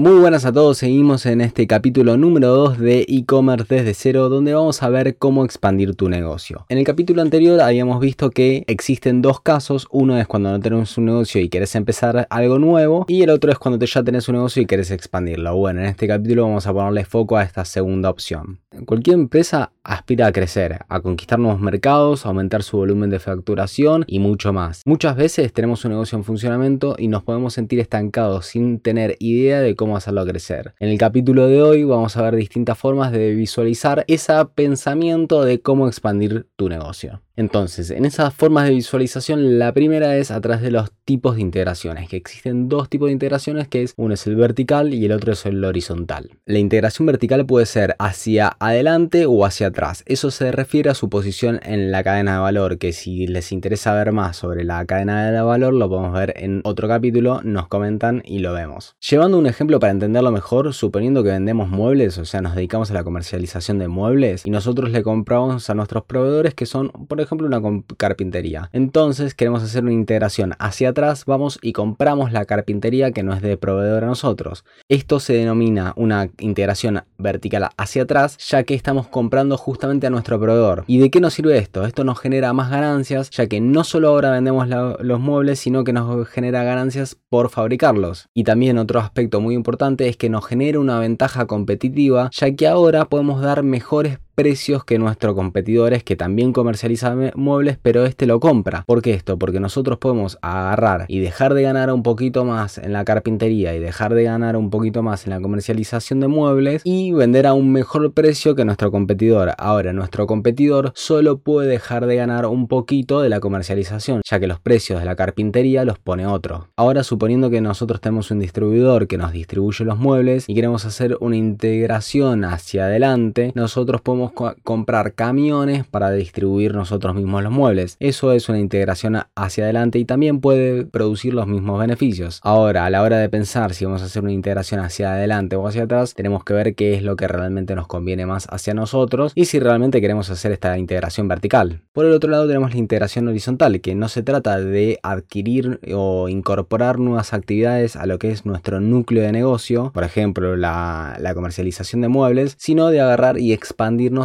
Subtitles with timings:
[0.00, 4.54] Muy buenas a todos, seguimos en este capítulo número 2 de e-commerce desde cero donde
[4.54, 6.64] vamos a ver cómo expandir tu negocio.
[6.70, 10.96] En el capítulo anterior habíamos visto que existen dos casos, uno es cuando no tenemos
[10.96, 14.36] un negocio y quieres empezar algo nuevo y el otro es cuando ya tenés un
[14.36, 15.54] negocio y quieres expandirlo.
[15.54, 18.60] Bueno, en este capítulo vamos a ponerle foco a esta segunda opción.
[18.86, 24.04] Cualquier empresa aspira a crecer, a conquistar nuevos mercados, a aumentar su volumen de facturación
[24.06, 24.80] y mucho más.
[24.86, 29.60] Muchas veces tenemos un negocio en funcionamiento y nos podemos sentir estancados sin tener idea
[29.60, 30.74] de cómo hacerlo crecer.
[30.78, 35.60] En el capítulo de hoy vamos a ver distintas formas de visualizar ese pensamiento de
[35.60, 37.22] cómo expandir tu negocio.
[37.40, 41.40] Entonces, en esas formas de visualización, la primera es a través de los tipos de
[41.40, 45.12] integraciones, que existen dos tipos de integraciones, que es uno es el vertical y el
[45.12, 46.32] otro es el horizontal.
[46.44, 50.04] La integración vertical puede ser hacia adelante o hacia atrás.
[50.04, 53.94] Eso se refiere a su posición en la cadena de valor, que si les interesa
[53.94, 58.22] ver más sobre la cadena de valor, lo podemos ver en otro capítulo, nos comentan
[58.26, 58.96] y lo vemos.
[59.08, 62.94] Llevando un ejemplo para entenderlo mejor, suponiendo que vendemos muebles, o sea, nos dedicamos a
[62.94, 67.29] la comercialización de muebles y nosotros le compramos a nuestros proveedores que son, por ejemplo,
[67.30, 68.68] ejemplo una carpintería.
[68.72, 73.42] Entonces queremos hacer una integración hacia atrás, vamos y compramos la carpintería que no es
[73.42, 74.64] de proveedor a nosotros.
[74.88, 80.40] Esto se denomina una integración vertical hacia atrás, ya que estamos comprando justamente a nuestro
[80.40, 80.84] proveedor.
[80.86, 81.84] ¿Y de qué nos sirve esto?
[81.84, 85.92] Esto nos genera más ganancias, ya que no solo ahora vendemos los muebles, sino que
[85.92, 88.28] nos genera ganancias por fabricarlos.
[88.34, 92.66] Y también otro aspecto muy importante es que nos genera una ventaja competitiva, ya que
[92.66, 98.40] ahora podemos dar mejores precios que nuestros competidores que también comercializan muebles, pero este lo
[98.40, 98.84] compra.
[98.86, 99.38] ¿Por qué esto?
[99.38, 103.80] Porque nosotros podemos agarrar y dejar de ganar un poquito más en la carpintería y
[103.80, 107.72] dejar de ganar un poquito más en la comercialización de muebles y vender a un
[107.72, 109.52] mejor precio que nuestro competidor.
[109.58, 114.46] Ahora, nuestro competidor solo puede dejar de ganar un poquito de la comercialización, ya que
[114.46, 116.68] los precios de la carpintería los pone otro.
[116.76, 121.16] Ahora, suponiendo que nosotros tenemos un distribuidor que nos distribuye los muebles y queremos hacer
[121.20, 127.96] una integración hacia adelante, nosotros podemos comprar camiones para distribuir nosotros mismos los muebles.
[128.00, 132.40] Eso es una integración hacia adelante y también puede producir los mismos beneficios.
[132.42, 135.66] Ahora, a la hora de pensar si vamos a hacer una integración hacia adelante o
[135.66, 139.32] hacia atrás, tenemos que ver qué es lo que realmente nos conviene más hacia nosotros
[139.34, 141.80] y si realmente queremos hacer esta integración vertical.
[141.92, 146.28] Por el otro lado tenemos la integración horizontal, que no se trata de adquirir o
[146.28, 152.00] incorporar nuevas actividades a lo que es nuestro núcleo de negocio, por ejemplo la, comercialización
[152.00, 153.52] de muebles, sino de agarrar y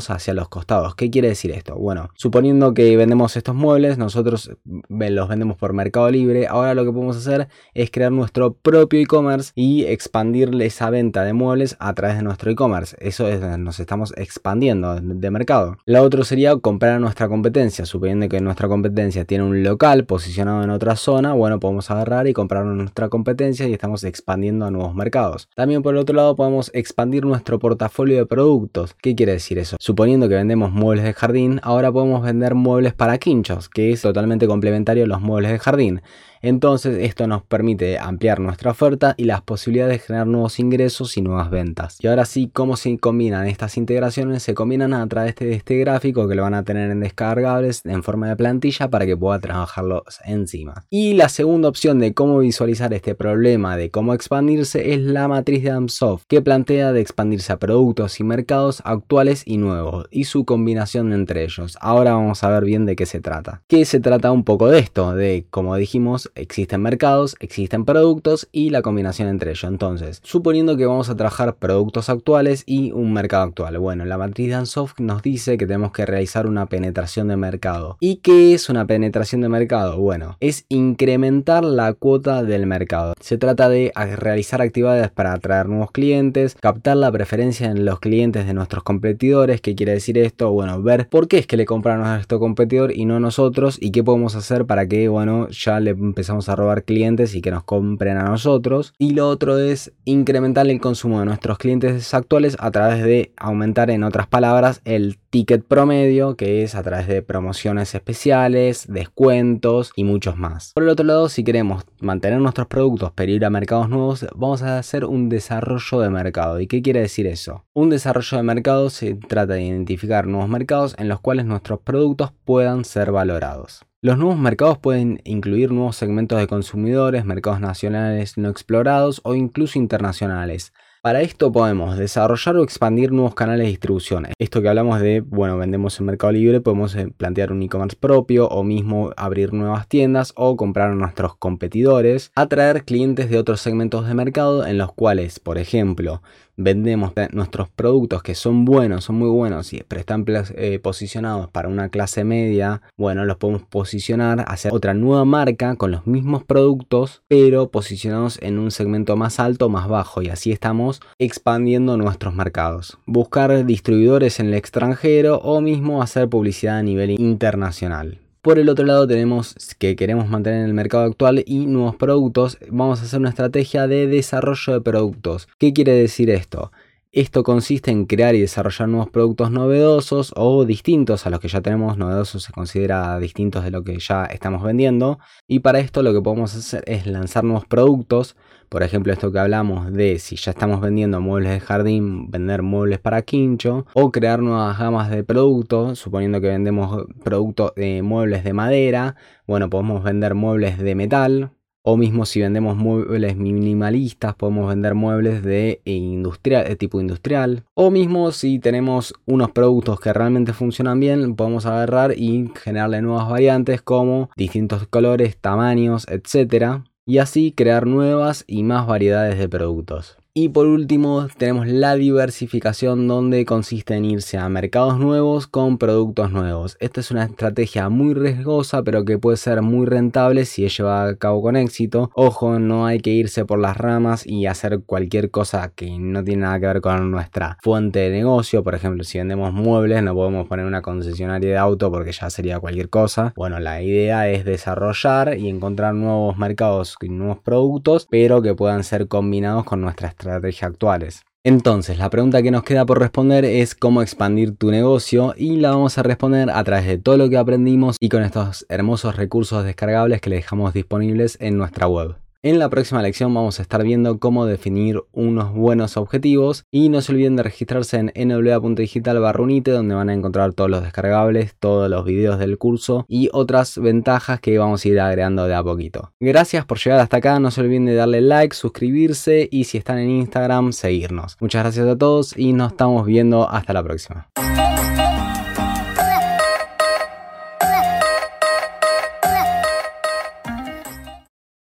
[0.09, 0.95] hacia los costados.
[0.95, 1.75] ¿Qué quiere decir esto?
[1.75, 4.51] Bueno, suponiendo que vendemos estos muebles, nosotros
[4.89, 9.51] los vendemos por Mercado Libre, ahora lo que podemos hacer es crear nuestro propio e-commerce
[9.55, 12.97] y expandirle esa venta de muebles a través de nuestro e-commerce.
[12.99, 15.77] Eso es, nos estamos expandiendo de mercado.
[15.85, 20.63] La otra sería comprar a nuestra competencia, suponiendo que nuestra competencia tiene un local posicionado
[20.63, 24.95] en otra zona, bueno, podemos agarrar y comprar nuestra competencia y estamos expandiendo a nuevos
[24.95, 25.47] mercados.
[25.55, 28.95] También por el otro lado podemos expandir nuestro portafolio de productos.
[29.01, 29.74] ¿Qué quiere decir eso?
[29.79, 34.47] Suponiendo que vendemos muebles de jardín, ahora podemos vender muebles para quinchos, que es totalmente
[34.47, 36.01] complementario a los muebles de jardín.
[36.45, 41.23] Entonces esto nos permite ampliar nuestra oferta y las posibilidades de generar nuevos ingresos y
[41.23, 41.97] nuevas ventas.
[42.01, 44.43] Y ahora sí, ¿cómo se combinan estas integraciones?
[44.43, 48.03] Se combinan a través de este gráfico que lo van a tener en descargables en
[48.03, 50.85] forma de plantilla para que pueda trabajarlos encima.
[50.91, 55.63] Y la segunda opción de cómo visualizar este problema de cómo expandirse es la matriz
[55.63, 60.45] de Amsoft que plantea de expandirse a productos y mercados actuales y nuevos y su
[60.45, 61.75] combinación entre ellos.
[61.81, 63.63] Ahora vamos a ver bien de qué se trata.
[63.67, 68.69] Que se trata un poco de esto, de como dijimos, existen mercados, existen productos y
[68.69, 69.63] la combinación entre ellos.
[69.63, 73.79] Entonces, suponiendo que vamos a trabajar productos actuales y un mercado actual.
[73.79, 77.97] Bueno, la matriz de Ansoft nos dice que tenemos que realizar una penetración de mercado.
[78.01, 79.97] ¿Y qué es una penetración de mercado?
[79.97, 83.13] Bueno, es incrementar la cuota del mercado.
[83.21, 88.45] Se trata de realizar actividades para atraer nuevos clientes, captar la preferencia en los clientes
[88.45, 89.61] de nuestros competidores.
[89.61, 90.51] ¿Qué quiere decir esto?
[90.51, 93.91] Bueno, ver por qué es que le compraron a nuestro competidor y no nosotros y
[93.91, 97.51] qué podemos hacer para que, bueno, ya le empecemos empezamos a robar clientes y que
[97.51, 98.95] nos compren a nosotros.
[98.97, 103.91] Y lo otro es incrementar el consumo de nuestros clientes actuales a través de aumentar,
[103.91, 110.03] en otras palabras, el ticket promedio, que es a través de promociones especiales, descuentos y
[110.03, 110.71] muchos más.
[110.73, 114.63] Por el otro lado, si queremos mantener nuestros productos pero ir a mercados nuevos, vamos
[114.63, 116.59] a hacer un desarrollo de mercado.
[116.59, 117.65] ¿Y qué quiere decir eso?
[117.73, 122.31] Un desarrollo de mercado se trata de identificar nuevos mercados en los cuales nuestros productos
[122.45, 123.85] puedan ser valorados.
[124.05, 129.79] Los nuevos mercados pueden incluir nuevos segmentos de consumidores, mercados nacionales no explorados o incluso
[129.79, 130.73] internacionales.
[131.01, 134.27] Para esto podemos desarrollar o expandir nuevos canales de distribución.
[134.37, 138.47] Esto que hablamos de, bueno, vendemos en Mercado Libre, podemos eh, plantear un e-commerce propio
[138.47, 144.07] o mismo abrir nuevas tiendas o comprar a nuestros competidores, atraer clientes de otros segmentos
[144.07, 146.21] de mercado en los cuales, por ejemplo,
[146.57, 151.89] vendemos nuestros productos que son buenos, son muy buenos, pero están eh, posicionados para una
[151.89, 157.69] clase media, bueno, los podemos posicionar, hacer otra nueva marca con los mismos productos, pero
[157.69, 162.97] posicionados en un segmento más alto más bajo, y así estamos expandiendo nuestros mercados.
[163.05, 168.24] Buscar distribuidores en el extranjero o mismo hacer publicidad a nivel internacional.
[168.45, 172.59] Por el otro lado tenemos que queremos mantener en el mercado actual y nuevos productos.
[172.69, 175.47] Vamos a hacer una estrategia de desarrollo de productos.
[175.57, 176.71] ¿Qué quiere decir esto?
[177.11, 181.61] Esto consiste en crear y desarrollar nuevos productos novedosos o distintos a los que ya
[181.61, 181.97] tenemos.
[181.97, 185.17] Novedosos se considera distintos de lo que ya estamos vendiendo.
[185.47, 188.35] Y para esto lo que podemos hacer es lanzar nuevos productos
[188.75, 192.99] por ejemplo, esto que hablamos de si ya estamos vendiendo muebles de jardín, vender muebles
[192.99, 198.51] para quincho o crear nuevas gamas de productos, suponiendo que vendemos productos de muebles de
[198.51, 199.15] madera,
[199.47, 201.51] bueno, podemos vender muebles de metal,
[201.83, 207.63] o mismo si vendemos muebles minimalistas, podemos vender muebles de, industrial, de tipo industrial.
[207.75, 213.29] O mismo si tenemos unos productos que realmente funcionan bien, podemos agarrar y generarle nuevas
[213.29, 220.17] variantes como distintos colores, tamaños, etc y así crear nuevas y más variedades de productos.
[220.37, 226.29] Y por último tenemos la diversificación donde consiste en irse a mercados nuevos con productos
[226.33, 226.75] nuevos.
[226.81, 231.11] Esta es una estrategia muy riesgosa pero que puede ser muy rentable si es llevada
[231.11, 232.11] a cabo con éxito.
[232.15, 236.41] Ojo, no hay que irse por las ramas y hacer cualquier cosa que no tiene
[236.41, 238.61] nada que ver con nuestra fuente de negocio.
[238.61, 242.59] Por ejemplo, si vendemos muebles no podemos poner una concesionaria de auto porque ya sería
[242.59, 243.31] cualquier cosa.
[243.37, 248.83] Bueno, la idea es desarrollar y encontrar nuevos mercados y nuevos productos pero que puedan
[248.83, 251.21] ser combinados con nuestra estrategia estrategias actuales.
[251.45, 255.69] Entonces, la pregunta que nos queda por responder es cómo expandir tu negocio y la
[255.69, 259.63] vamos a responder a través de todo lo que aprendimos y con estos hermosos recursos
[259.63, 262.24] descargables que le dejamos disponibles en nuestra web.
[262.45, 267.01] En la próxima lección vamos a estar viendo cómo definir unos buenos objetivos y no
[267.01, 271.89] se olviden de registrarse en nwa.digital barrunite donde van a encontrar todos los descargables, todos
[271.89, 276.11] los videos del curso y otras ventajas que vamos a ir agregando de a poquito.
[276.19, 279.97] Gracias por llegar hasta acá, no se olviden de darle like, suscribirse y si están
[279.97, 281.37] en Instagram seguirnos.
[281.39, 284.29] Muchas gracias a todos y nos estamos viendo hasta la próxima.